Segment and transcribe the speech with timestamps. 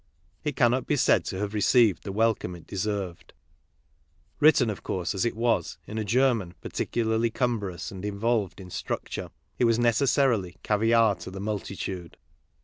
[0.43, 3.33] It cannot be said to have received the welcome it deserved.
[4.39, 8.71] Written, of course, as it was in a German particularly cumbrous and in volved in
[8.71, 9.29] structure,
[9.59, 12.17] it was necessarily caviare to the multitude.